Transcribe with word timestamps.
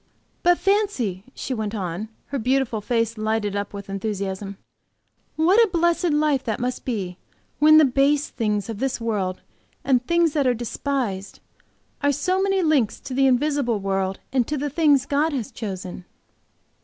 "But 0.41 0.57
fancy," 0.57 1.25
she 1.35 1.53
went 1.53 1.75
on, 1.75 2.09
her 2.29 2.39
beautiful 2.39 2.81
face 2.81 3.19
lighted 3.19 3.55
up 3.55 3.71
with 3.71 3.87
enthusiasm, 3.87 4.57
"what 5.35 5.59
a 5.63 5.69
blessed 5.71 6.09
life 6.09 6.43
that 6.45 6.59
must 6.59 6.85
be, 6.85 7.19
when 7.59 7.77
the 7.77 7.85
base 7.85 8.27
things 8.31 8.67
of 8.67 8.79
this 8.79 8.99
world 8.99 9.41
and 9.83 10.03
things 10.03 10.33
that 10.33 10.47
are 10.47 10.55
despised, 10.55 11.39
are 12.01 12.11
so 12.11 12.41
many 12.41 12.63
links 12.63 12.99
to 13.01 13.13
the 13.13 13.27
invisible 13.27 13.79
world 13.79 14.19
and 14.33 14.47
to 14.47 14.57
the 14.57 14.71
things 14.71 15.05
God 15.05 15.33
has 15.33 15.51
chosen!" 15.51 16.05